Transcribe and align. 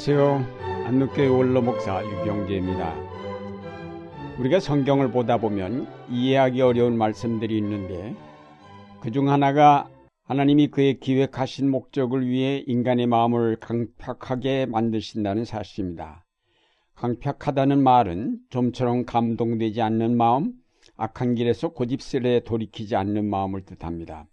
안녕하세요. 0.00 0.86
안누교회 0.86 1.26
원로 1.26 1.60
목사 1.60 2.04
유경재입니다. 2.04 2.94
우리가 4.38 4.60
성경을 4.60 5.10
보다 5.10 5.38
보면 5.38 5.88
이해하기 6.08 6.60
어려운 6.60 6.96
말씀들이 6.96 7.58
있는데 7.58 8.14
그 9.00 9.10
중 9.10 9.28
하나가 9.28 9.90
하나님이 10.22 10.68
그의 10.68 11.00
기획하신 11.00 11.68
목적을 11.68 12.28
위해 12.28 12.62
인간의 12.68 13.08
마음을 13.08 13.56
강팍하게 13.56 14.66
만드신다는 14.66 15.44
사실입니다. 15.44 16.24
강팍하다는 16.94 17.82
말은 17.82 18.38
좀처럼 18.50 19.04
감동되지 19.04 19.82
않는 19.82 20.16
마음, 20.16 20.52
악한 20.96 21.34
길에서 21.34 21.70
고집스레 21.70 22.44
돌이키지 22.44 22.94
않는 22.94 23.28
마음을 23.28 23.64
뜻합니다. 23.64 24.28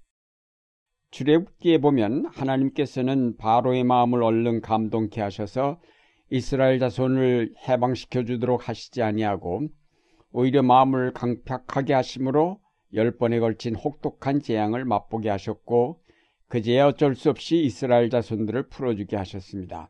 출애굽기에 1.15 1.77
보면 1.77 2.25
하나님께서는 2.25 3.37
바로의 3.37 3.85
마음을 3.85 4.21
얼른 4.21 4.59
감동케 4.59 5.21
하셔서 5.21 5.79
이스라엘 6.29 6.77
자손을 6.77 7.53
해방시켜 7.69 8.25
주도록 8.25 8.67
하시지 8.67 9.01
아니하고 9.01 9.69
오히려 10.33 10.61
마음을 10.61 11.13
강팍하게 11.13 11.93
하심으로 11.93 12.59
열 12.95 13.15
번에 13.15 13.39
걸친 13.39 13.75
혹독한 13.75 14.41
재앙을 14.41 14.83
맛보게 14.83 15.29
하셨고 15.29 16.01
그제야 16.49 16.87
어쩔 16.87 17.15
수 17.15 17.29
없이 17.29 17.63
이스라엘 17.63 18.09
자손들을 18.09 18.67
풀어주게 18.67 19.15
하셨습니다. 19.15 19.89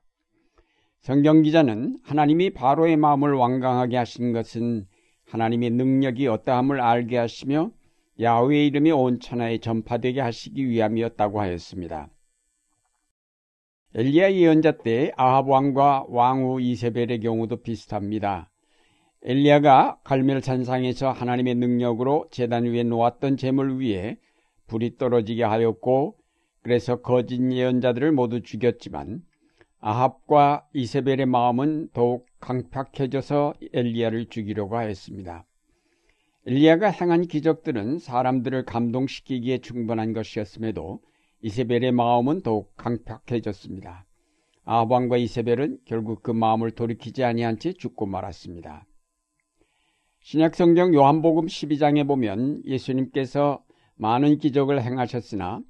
성경 1.00 1.42
기자는 1.42 1.98
하나님이 2.04 2.52
바로의 2.52 2.98
마음을 2.98 3.34
완강하게 3.34 3.98
하신 3.98 4.32
것은 4.32 4.86
하나님의 5.26 5.72
능력이 5.72 6.27
어떠함을 6.27 6.80
알게 6.80 7.18
하시며 7.18 7.71
야훼의 8.21 8.68
이름이 8.68 8.91
온 8.91 9.20
천하에 9.20 9.58
전파되게 9.58 10.21
하시기 10.21 10.68
위함이었다고 10.68 11.41
하였습니다. 11.41 12.10
엘리야 13.94 14.34
예언자 14.34 14.77
때 14.80 15.12
아합 15.16 15.48
왕과 15.48 16.05
왕후 16.10 16.62
이세벨의 16.62 17.21
경우도 17.21 17.62
비슷합니다. 17.62 18.52
엘리야가 19.24 19.99
갈멜 20.04 20.41
산상에서 20.41 21.12
하나님의 21.12 21.55
능력으로 21.55 22.27
재단 22.30 22.66
위에 22.66 22.84
놓았던 22.84 23.38
재물 23.38 23.80
위에 23.80 24.18
불이 24.68 24.98
떨어지게 24.98 25.43
하였고 25.43 26.16
그래서 26.62 27.02
거짓 27.02 27.40
예언자들을 27.40 28.12
모두 28.12 28.41
죽였지만 28.41 29.21
아합과 29.80 30.68
이세벨의 30.74 31.26
마음은 31.26 31.90
더욱 31.93 32.26
강팍해져서 32.40 33.54
엘리야를 33.74 34.27
죽이려고 34.27 34.77
하였습니다. 34.77 35.46
엘리야가 36.48 36.90
행한 36.91 37.24
기적들은 37.24 37.98
사람들을 37.98 38.65
감동시키기에 38.65 39.60
충분한 39.60 40.13
것이었음에도 40.13 41.02
이세벨의 41.41 41.91
마음은 41.91 42.41
더욱 42.41 42.71
강팍해졌습니다. 42.77 44.05
아합왕과 44.63 45.18
이세벨은 45.18 45.79
결국 45.85 46.21
그 46.21 46.29
마음을 46.32 46.71
돌이키지 46.71 47.24
아니한 47.24 47.57
채 47.57 47.74
죽고 47.74 48.05
말았습니다. 48.05 48.85
신약성경 50.21 50.93
요한복음 50.93 51.48
12장에 51.48 52.07
보면 52.07 52.62
예수님께서 52.65 53.63
많은 53.96 54.37
기적을 54.37 54.84
행하셨으나 54.84 55.62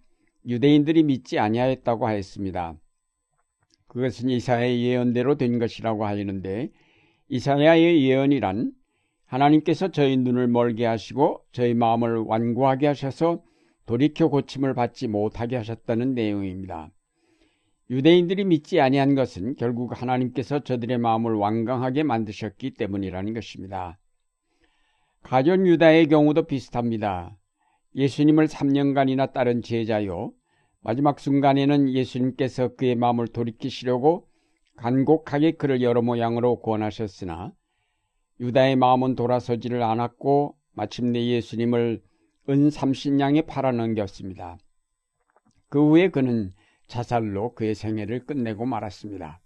유대인들이 0.46 1.04
믿지 1.04 1.40
아니하였다고 1.40 2.06
하였습니다. 2.06 2.76
그것은 3.88 4.30
이사야의 4.30 4.84
예언대로 4.84 5.36
된 5.36 5.58
것이라고 5.58 6.06
하였는데 6.06 6.70
이사야의 7.30 8.04
예언이란 8.04 8.74
하나님께서 9.26 9.90
저희 9.90 10.18
눈을 10.18 10.48
멀게 10.48 10.86
하시고 10.86 11.42
저희 11.52 11.74
마음을 11.74 12.18
완고하게 12.18 12.88
하셔서 12.88 13.42
돌이켜 13.86 14.30
고침을 14.30 14.74
받지 14.74 15.08
못하게 15.08 15.58
하셨다는 15.58 16.14
내용입니다. 16.14 16.92
유대인들이 17.90 18.46
믿지 18.46 18.80
아니한 18.80 19.14
것은 19.14 19.56
결국 19.58 20.02
하나님께서 20.02 20.60
저들의 20.60 20.98
마음을 20.98 21.36
완강하게 21.36 22.04
만드셨기 22.04 22.72
때문이라는 22.72 23.34
것입니다. 23.34 24.00
가련 25.22 25.68
유다의 25.68 26.08
경우도 26.08 26.44
비슷합니다. 26.44 27.38
예수님을 27.96 28.48
3년간이나 28.48 29.34
따른 29.34 29.62
제자요. 29.62 30.34
마지막 30.82 31.20
순간에는 31.20 31.90
예수님께서 31.90 32.76
그의 32.76 32.96
마음을 32.96 33.28
돌이키시려고 33.28 34.28
간곡하게 34.78 35.54
그를 35.54 35.82
여러 35.82 36.02
모양으로 36.02 36.60
구원하셨으나 36.60 37.54
유다의 38.40 38.76
마음은 38.76 39.16
돌아서지를 39.16 39.82
않았고 39.82 40.56
마침내 40.74 41.26
예수님을 41.26 42.02
은 42.50 42.70
삼신양에 42.70 43.44
팔아넘겼습니다. 43.44 44.58
그 45.70 45.90
후에 45.90 46.10
그는 46.10 46.54
자살로 46.88 47.56
그의 47.56 47.74
생애를 47.74 48.26
끝내고 48.26 48.66
말았습니다. 48.66 49.42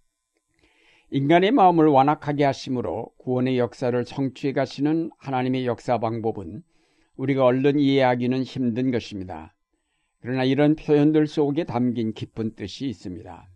인간의 1.12 1.52
마음을 1.52 1.88
완악하게 1.88 2.44
하심으로 2.44 3.14
구원의 3.18 3.58
역사를 3.58 4.04
성취해 4.06 4.54
가시는 4.54 5.12
하나님의 5.18 5.66
역사 5.66 5.98
방법은 5.98 6.62
우리가 7.16 7.46
얼른 7.46 7.80
이해하기는 7.80 8.44
힘든 8.44 8.92
것입니다. 8.92 9.56
그러나 10.22 10.44
이런 10.44 10.76
표현들 10.76 11.28
속에 11.28 11.64
담긴 11.64 12.14
깊은 12.14 12.56
뜻이 12.56 12.88
있습니다. 12.88 13.50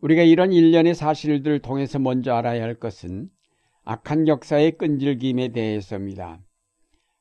우리가 0.00 0.22
이런 0.22 0.52
일련의 0.52 0.94
사실들을 0.94 1.60
통해서 1.60 1.98
먼저 1.98 2.34
알아야 2.34 2.62
할 2.62 2.74
것은 2.74 3.30
악한 3.88 4.26
역사의 4.26 4.78
끈질김에 4.78 5.52
대해서입니다. 5.52 6.40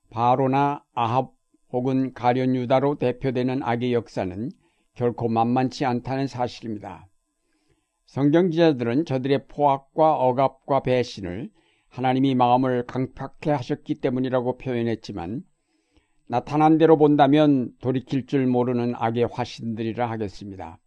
바로나 0.10 0.84
아합 0.96 1.32
혹은 1.72 2.12
가련 2.16 2.56
유다로 2.56 2.96
대표되는 2.96 3.62
악의 3.62 3.94
역사는 3.94 4.50
결코 4.96 5.30
만만치 5.30 5.86
않다는 5.86 6.26
사실입니다. 6.26 7.08
성경 8.08 8.50
기자들은 8.50 9.06
저들의 9.06 9.46
포악과 9.48 10.16
억압과 10.16 10.80
배신을 10.82 11.52
하나님이 11.90 12.34
마음을 12.34 12.88
강팍해 12.88 13.56
하셨기 13.56 14.02
때문이라고 14.02 14.58
표현했지만 14.58 15.44
나타난 16.28 16.80
대로 16.80 16.98
본다면 16.98 17.74
돌이킬 17.80 18.26
줄 18.26 18.48
모르는 18.48 18.96
악의 18.96 19.28
화신들이라 19.32 20.10
하겠습니다. 20.10 20.80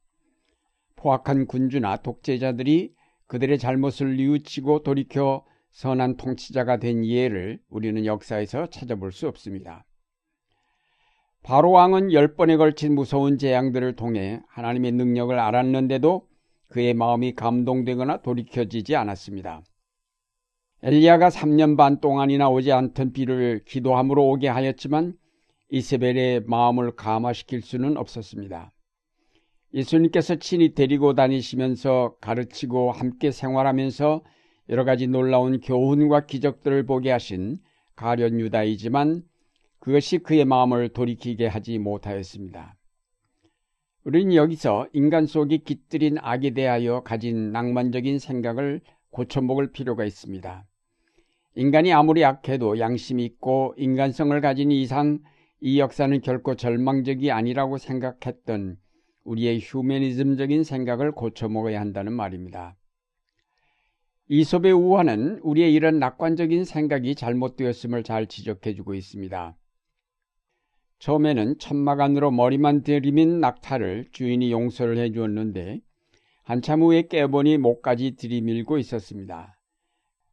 포악한 0.96 1.46
군주나 1.46 1.98
독재자들이 1.98 2.94
그들의 3.28 3.58
잘못을 3.58 4.16
뉘우치고 4.16 4.82
돌이켜 4.82 5.44
선한 5.78 6.16
통치자가 6.16 6.78
된 6.78 7.06
예를 7.06 7.60
우리는 7.68 8.04
역사에서 8.04 8.66
찾아볼 8.66 9.12
수 9.12 9.28
없습니다. 9.28 9.84
바로 11.44 11.70
왕은 11.70 12.12
열 12.12 12.34
번에 12.34 12.56
걸친 12.56 12.96
무서운 12.96 13.38
재앙들을 13.38 13.94
통해 13.94 14.40
하나님의 14.48 14.90
능력을 14.90 15.38
알았는데도 15.38 16.26
그의 16.66 16.94
마음이 16.94 17.36
감동되거나 17.36 18.22
돌이켜지지 18.22 18.96
않았습니다. 18.96 19.62
엘리야가 20.82 21.28
3년 21.28 21.76
반 21.76 22.00
동안이나 22.00 22.48
오지 22.48 22.72
않던 22.72 23.12
비를 23.12 23.62
기도함으로 23.64 24.30
오게 24.30 24.48
하였지만 24.48 25.14
이세벨의 25.70 26.42
마음을 26.46 26.96
감화시킬 26.96 27.62
수는 27.62 27.96
없었습니다. 27.98 28.72
예수님께서 29.74 30.40
친히 30.40 30.74
데리고 30.74 31.14
다니시면서 31.14 32.16
가르치고 32.20 32.90
함께 32.90 33.30
생활하면서 33.30 34.24
여러 34.68 34.84
가지 34.84 35.06
놀라운 35.06 35.60
교훈과 35.60 36.26
기적들을 36.26 36.84
보게 36.84 37.10
하신 37.10 37.58
가련 37.96 38.38
유다이지만 38.38 39.22
그것이 39.78 40.18
그의 40.18 40.44
마음을 40.44 40.90
돌이키게 40.90 41.46
하지 41.46 41.78
못하였습니다. 41.78 42.76
우리는 44.04 44.34
여기서 44.34 44.88
인간 44.92 45.26
속에 45.26 45.58
깃들인 45.58 46.16
악에 46.20 46.50
대하여 46.50 47.02
가진 47.02 47.52
낭만적인 47.52 48.18
생각을 48.18 48.80
고쳐먹을 49.10 49.72
필요가 49.72 50.04
있습니다. 50.04 50.66
인간이 51.56 51.92
아무리 51.92 52.22
약해도 52.22 52.78
양심이 52.78 53.24
있고 53.24 53.74
인간성을 53.76 54.40
가진 54.40 54.70
이상 54.70 55.18
이 55.60 55.80
역사는 55.80 56.20
결코 56.20 56.54
절망적이 56.54 57.32
아니라고 57.32 57.78
생각했던 57.78 58.76
우리의 59.24 59.60
휴메니즘적인 59.60 60.62
생각을 60.64 61.12
고쳐먹어야 61.12 61.80
한다는 61.80 62.12
말입니다. 62.12 62.77
이솝의 64.30 64.72
우화는 64.72 65.40
우리의 65.42 65.72
이런 65.72 65.98
낙관적인 65.98 66.64
생각이 66.64 67.14
잘못되었음을 67.14 68.02
잘 68.02 68.26
지적해주고 68.26 68.92
있습니다. 68.92 69.56
처음에는 70.98 71.58
천막 71.58 72.00
안으로 72.00 72.30
머리만 72.30 72.82
들이민 72.82 73.40
낙타를 73.40 74.08
주인이 74.12 74.52
용서를 74.52 74.98
해주었는데 74.98 75.80
한참 76.42 76.82
후에 76.82 77.02
깨보니 77.08 77.56
목까지 77.56 78.16
들이밀고 78.16 78.76
있었습니다. 78.78 79.58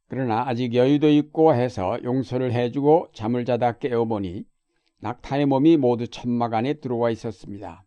그러나 0.08 0.46
아직 0.46 0.74
여유도 0.74 1.08
있고 1.08 1.54
해서 1.54 1.98
용서를 2.02 2.52
해주고 2.52 3.08
잠을 3.14 3.46
자다 3.46 3.78
깨어보니 3.78 4.44
낙타의 5.00 5.46
몸이 5.46 5.78
모두 5.78 6.06
천막 6.06 6.52
안에 6.52 6.74
들어와 6.74 7.10
있었습니다. 7.10 7.84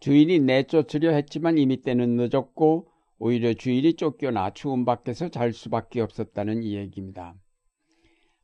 주인이 0.00 0.38
내쫓으려 0.40 1.10
했지만 1.10 1.58
이미 1.58 1.82
때는 1.82 2.16
늦었고 2.16 2.89
오히려 3.22 3.52
주일이 3.52 3.94
쫓겨나 3.94 4.54
추운 4.54 4.86
밖에서 4.86 5.28
잘 5.28 5.52
수밖에 5.52 6.00
없었다는 6.00 6.62
이야기입니다. 6.62 7.34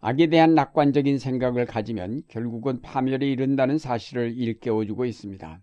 악에 0.00 0.26
대한 0.26 0.55
낙관적인 0.55 1.19
생각을 1.19 1.64
가지면 1.64 2.23
결국은 2.28 2.82
파멸에 2.82 3.26
이른다는 3.26 3.78
사실을 3.78 4.37
일깨워주고 4.37 5.06
있습니다. 5.06 5.62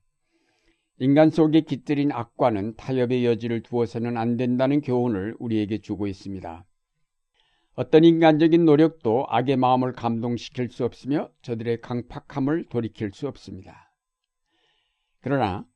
인간 0.98 1.30
속에 1.30 1.62
깃들인 1.62 2.12
악과는 2.12 2.76
타협의 2.76 3.24
여지를 3.24 3.62
두어서는 3.62 4.18
안 4.18 4.36
된다는 4.36 4.82
교훈을 4.82 5.36
우리에게 5.38 5.78
주고 5.78 6.08
있습니다. 6.08 6.66
어떤 7.76 8.04
인간적인 8.04 8.66
노력도 8.66 9.28
악의 9.30 9.58
마음을 9.58 9.94
감동시킬 9.94 10.70
수 10.70 10.86
없으며 10.86 11.30
저들의 11.44 11.82
강팍함을 11.82 12.66
돌이킬 12.70 13.12
수 13.14 13.28
없습니다. 13.28 13.94
그러나 15.22 15.68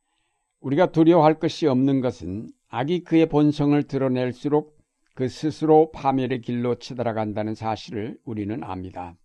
우리가 0.60 0.92
두려워할 0.92 1.40
것이 1.40 1.68
없는 1.68 2.02
것은 2.02 2.50
악이 2.70 3.04
그의 3.04 3.28
본성을 3.28 3.82
드러낼수록 3.84 4.78
그 5.14 5.30
스스로 5.30 5.92
파멸의 5.92 6.42
길로 6.42 6.76
치달아간다는 6.76 7.56
사실을 7.56 8.18
우리는 8.24 8.64
압니다. 8.64 9.16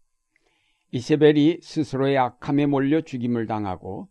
이세벨이 0.93 1.59
스스로의 1.62 2.19
악함에 2.19 2.67
몰려 2.67 3.00
죽임을 3.00 3.47
당하고 3.47 4.09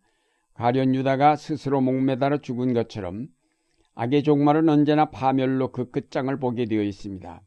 가련 0.53 0.93
유다가 0.93 1.35
스스로 1.35 1.81
목매달아 1.81 2.39
죽은 2.39 2.73
것처럼 2.73 3.27
악의 3.95 4.23
종말은 4.23 4.67
언제나 4.69 5.09
파멸로 5.09 5.71
그 5.71 5.89
끝장을 5.91 6.37
보게 6.39 6.65
되어 6.65 6.81
있습니다. 6.81 7.41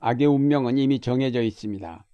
악의 0.00 0.26
운명은 0.26 0.78
이미 0.78 1.00
정해져 1.00 1.42
있습니다. 1.42 2.06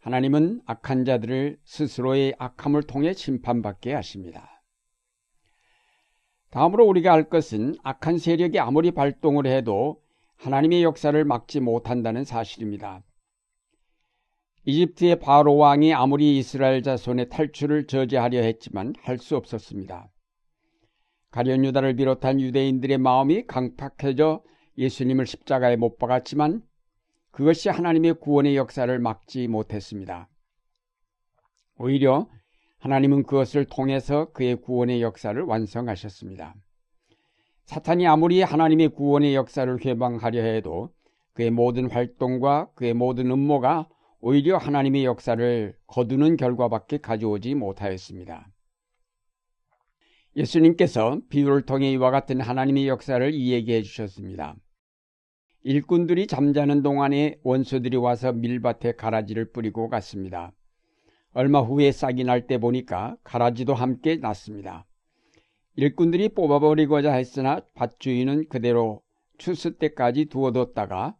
하나님은 0.00 0.62
악한 0.66 1.04
자들을 1.04 1.58
스스로의 1.64 2.34
악함을 2.38 2.82
통해 2.84 3.12
심판받게 3.12 3.94
하십니다. 3.94 4.51
다음으로 6.52 6.86
우리가 6.86 7.14
알 7.14 7.24
것은 7.24 7.76
악한 7.82 8.18
세력이 8.18 8.58
아무리 8.58 8.90
발동을 8.90 9.46
해도 9.46 10.02
하나님의 10.36 10.82
역사를 10.82 11.24
막지 11.24 11.60
못한다는 11.60 12.24
사실입니다. 12.24 13.02
이집트의 14.66 15.18
바로 15.18 15.56
왕이 15.56 15.94
아무리 15.94 16.36
이스라엘 16.38 16.82
자손의 16.82 17.30
탈출을 17.30 17.86
저지하려 17.86 18.42
했지만 18.42 18.92
할 19.00 19.18
수 19.18 19.36
없었습니다. 19.36 20.10
가련 21.30 21.64
유다를 21.64 21.96
비롯한 21.96 22.38
유대인들의 22.38 22.98
마음이 22.98 23.46
강팍해져 23.46 24.42
예수님을 24.76 25.26
십자가에 25.26 25.76
못 25.76 25.96
박았지만 25.96 26.62
그것이 27.30 27.70
하나님의 27.70 28.20
구원의 28.20 28.56
역사를 28.56 28.96
막지 28.98 29.48
못했습니다. 29.48 30.28
오히려 31.78 32.28
하나님은 32.82 33.22
그것을 33.22 33.64
통해서 33.64 34.32
그의 34.32 34.56
구원의 34.56 35.02
역사를 35.02 35.40
완성하셨습니다. 35.40 36.56
사탄이 37.64 38.08
아무리 38.08 38.42
하나님의 38.42 38.88
구원의 38.88 39.36
역사를 39.36 39.72
회방하려 39.84 40.42
해도 40.42 40.92
그의 41.32 41.52
모든 41.52 41.88
활동과 41.88 42.72
그의 42.74 42.92
모든 42.92 43.30
음모가 43.30 43.88
오히려 44.18 44.56
하나님의 44.56 45.04
역사를 45.04 45.76
거두는 45.86 46.36
결과밖에 46.36 46.98
가져오지 46.98 47.54
못하였습니다. 47.54 48.50
예수님께서 50.34 51.20
비유를 51.28 51.62
통해 51.62 51.92
이와 51.92 52.10
같은 52.10 52.40
하나님의 52.40 52.88
역사를 52.88 53.32
이야기해 53.32 53.82
주셨습니다. 53.82 54.56
일꾼들이 55.62 56.26
잠자는 56.26 56.82
동안에 56.82 57.38
원수들이 57.44 57.96
와서 57.96 58.32
밀밭에 58.32 58.96
가라지를 58.96 59.52
뿌리고 59.52 59.88
갔습니다. 59.88 60.52
얼마 61.34 61.60
후에 61.60 61.92
싹이 61.92 62.24
날 62.24 62.46
때 62.46 62.58
보니까 62.58 63.16
가라지도 63.24 63.74
함께 63.74 64.16
났습니다. 64.16 64.86
일꾼들이 65.76 66.28
뽑아버리고자 66.30 67.14
했으나 67.14 67.60
밭주인은 67.74 68.48
그대로 68.48 69.02
추수 69.38 69.78
때까지 69.78 70.26
두어뒀다가 70.26 71.16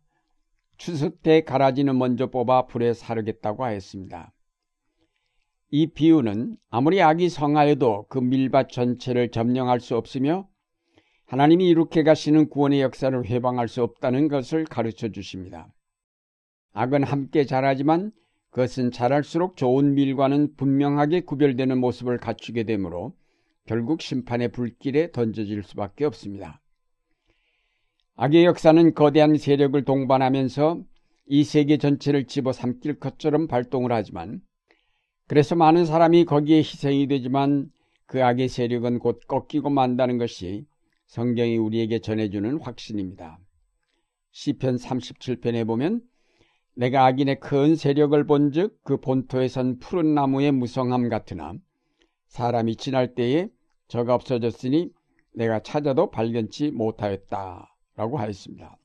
추수 0.77 1.17
때 1.19 1.43
가라지는 1.43 1.97
먼저 1.97 2.27
뽑아 2.27 2.67
불에 2.67 2.93
사르겠다고 2.93 3.65
하였습니다. 3.65 4.33
이 5.71 5.87
비유는 5.87 6.59
아무리 6.69 7.01
악이 7.01 7.31
성하여도 7.31 8.07
그 8.11 8.19
밀밭 8.19 8.69
전체를 8.69 9.31
점령할 9.31 9.81
수 9.81 9.97
없으며 9.97 10.47
하나님이 11.25 11.71
이룩해 11.71 12.03
가시는 12.03 12.51
구원의 12.51 12.83
역사를 12.83 13.25
회방할 13.25 13.69
수 13.69 13.83
없다는 13.83 14.29
것을 14.29 14.65
가르쳐 14.67 15.09
주십니다. 15.09 15.73
악은 16.75 17.05
함께 17.05 17.47
자라지만 17.47 18.13
그것은 18.53 18.91
자랄수록 18.91 19.57
좋은 19.57 19.95
밀과는 19.95 20.57
분명하게 20.57 21.23
구별되는 21.23 21.79
모습을 21.79 22.19
갖추게 22.19 22.65
되므로 22.65 23.17
결국 23.65 24.03
심판의 24.03 24.53
불길에 24.53 25.11
던져질 25.11 25.63
수밖에 25.63 26.05
없습니다. 26.05 26.61
악의 28.17 28.45
역사는 28.45 28.95
거대한 28.95 29.39
세력을 29.39 29.83
동반하면서 29.85 30.83
이 31.29 31.45
세계 31.45 31.79
전체를 31.79 32.27
집어삼킬 32.27 32.99
것처럼 33.01 33.47
발동을 33.47 33.91
하지만 33.91 34.43
그래서 35.29 35.55
많은 35.55 35.87
사람이 35.87 36.27
거기에 36.27 36.59
희생이 36.59 37.07
되지만 37.07 37.71
그 38.05 38.23
악의 38.23 38.49
세력은 38.49 38.99
곧 38.99 39.21
꺾이고 39.29 39.71
만다는 39.71 40.19
것이 40.19 40.67
성경이 41.07 41.57
우리에게 41.57 42.01
전해주는 42.01 42.61
확신입니다. 42.61 43.39
시편 44.33 44.77
37편에 44.77 45.67
보면 45.67 46.03
내가 46.75 47.05
악인의 47.07 47.41
큰 47.41 47.77
세력을 47.77 48.27
본즉 48.27 48.81
그 48.83 48.97
본토에선 48.99 49.79
푸른 49.79 50.15
나무의 50.15 50.53
무성함 50.53 51.09
같으나 51.09 51.55
사람이 52.29 52.77
지날 52.77 53.15
때에 53.15 53.49
저가 53.89 54.15
없어졌으니 54.15 54.91
내가 55.35 55.61
찾아도 55.61 56.11
발견치 56.11 56.71
못하였다 56.71 57.75
라고 57.97 58.19
하였습니다. 58.19 58.79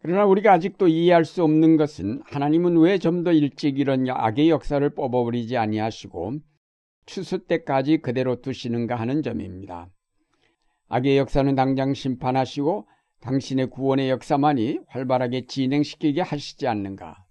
그러나 0.00 0.26
우리가 0.26 0.52
아직도 0.52 0.86
이해할 0.86 1.24
수 1.24 1.42
없는 1.42 1.76
것은 1.76 2.22
하나님은 2.26 2.76
왜 2.76 2.98
좀 2.98 3.24
더 3.24 3.32
일찍 3.32 3.78
이런 3.78 4.06
악의 4.08 4.50
역사를 4.50 4.88
뽑아버리지 4.90 5.56
아니하시고 5.56 6.34
추수 7.06 7.38
때까지 7.46 7.98
그대로 7.98 8.40
두시는가 8.40 8.96
하는 8.96 9.22
점입니다. 9.22 9.88
악의 10.88 11.18
역사는 11.18 11.54
당장 11.54 11.94
심판하시고 11.94 12.86
당신의 13.24 13.70
구원의 13.70 14.10
역사만이 14.10 14.80
활발하게 14.86 15.46
진행시키게 15.46 16.20
하시지 16.20 16.66
않는가. 16.66 17.24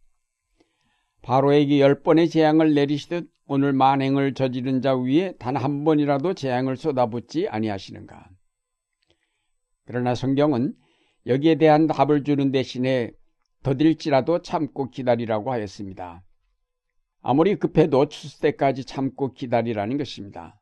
바로에게 1.21 1.79
열 1.79 2.01
번의 2.01 2.29
재앙을 2.29 2.73
내리시듯 2.73 3.29
오늘 3.45 3.73
만행을 3.73 4.33
저지른 4.33 4.81
자 4.81 4.95
위에 4.95 5.33
단 5.37 5.55
한 5.55 5.83
번이라도 5.83 6.33
재앙을 6.33 6.77
쏟아붓지 6.77 7.47
아니하시는가. 7.47 8.27
그러나 9.85 10.15
성경은 10.15 10.73
여기에 11.27 11.55
대한 11.55 11.85
답을 11.85 12.23
주는 12.23 12.51
대신에 12.51 13.11
더딜지라도 13.61 14.41
참고 14.41 14.89
기다리라고 14.89 15.51
하였습니다. 15.51 16.23
아무리 17.21 17.55
급해도 17.55 18.07
추수 18.07 18.41
때까지 18.41 18.83
참고 18.85 19.31
기다리라는 19.31 19.97
것입니다. 19.97 20.59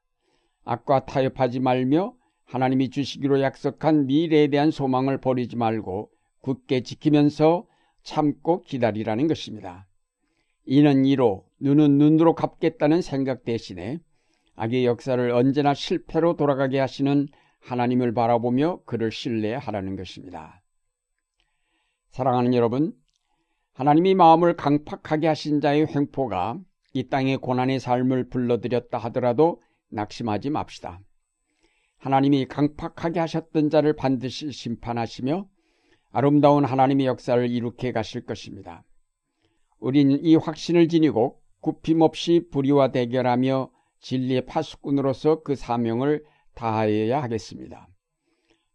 악과 0.66 1.06
타협하지 1.06 1.62
말며 1.62 2.16
하나님이 2.52 2.90
주시기로 2.90 3.40
약속한 3.40 4.08
미래에 4.08 4.48
대한 4.48 4.72
소망을 4.72 5.20
버리지 5.20 5.56
말고 5.56 6.12
굳게 6.42 6.84
지키면서 6.84 7.66
참고 8.04 8.62
기다리라는 8.64 9.28
것입니다. 9.28 9.88
이는 10.66 11.06
이로 11.06 11.46
눈은 11.62 11.98
눈으로 11.98 12.36
갚겠다는 12.36 13.02
생각 13.02 13.46
대신에 13.46 14.00
악의 14.58 14.86
역사를 14.86 15.32
언제나 15.32 15.74
실패로 15.74 16.36
돌아가게 16.36 16.78
하시는 16.78 17.30
하나님을 17.62 18.14
바라보며 18.14 18.82
그를 18.86 19.14
신뢰하라는 19.14 19.96
것입니다. 19.96 20.62
사랑하는 22.10 22.54
여러분, 22.54 22.92
하나님이 23.72 24.14
마음을 24.14 24.58
강팍하게 24.58 25.28
하신 25.28 25.62
자의 25.62 25.88
횡포가 25.88 26.60
이 26.94 27.08
땅의 27.08 27.38
고난의 27.38 27.80
삶을 27.80 28.28
불러들였다 28.28 28.98
하더라도 28.98 29.62
낙심하지 29.88 30.50
맙시다. 30.50 31.00
하나님이 32.02 32.48
강팍하게 32.48 33.20
하셨던 33.20 33.70
자를 33.70 33.94
반드시 33.94 34.52
심판하시며 34.52 35.48
아름다운 36.12 36.66
하나님의 36.66 37.06
역사를 37.06 37.48
이룩해 37.48 37.92
가실 37.92 38.26
것입니다. 38.26 38.84
우리는 39.80 40.20
이 40.24 40.36
확신을 40.36 40.88
지니고 40.88 41.40
굽힘없이 41.62 42.48
불의와 42.52 42.92
대결하며 42.92 43.70
진리의 44.00 44.48
파수꾼으로서 44.48 45.44
그 45.44 45.56
사명을 45.56 46.26
다하여야 46.56 47.22
하겠습니다. 47.22 47.88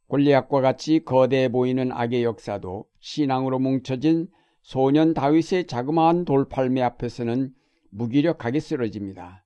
골리앗과 0.06 0.60
같이 0.60 1.00
거대해 1.04 1.48
보이는 1.48 1.90
악의 1.90 2.22
역사도 2.22 2.86
신앙으로 3.00 3.58
뭉쳐진 3.58 4.28
소년 4.62 5.14
다윗의 5.14 5.66
자그마한 5.66 6.24
돌팔매 6.26 6.80
앞에서는 6.80 7.52
무기력하게 7.90 8.60
쓰러집니다. 8.60 9.44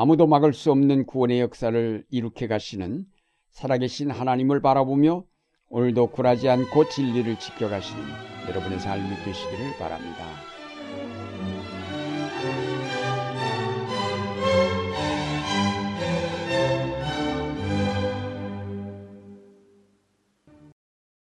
아무도 0.00 0.28
막을 0.28 0.52
수 0.52 0.70
없는 0.70 1.06
구원의 1.06 1.40
역사를 1.40 2.04
이룩해 2.08 2.46
가시는 2.46 3.04
살아계신 3.50 4.12
하나님을 4.12 4.62
바라보며 4.62 5.24
오늘도 5.70 6.12
굴하지 6.12 6.48
않고 6.48 6.88
진리를 6.88 7.36
지켜가시는 7.40 8.04
여러분의 8.48 8.78
삶이 8.78 9.02
되시기를 9.24 9.76
바랍니다. 9.76 10.24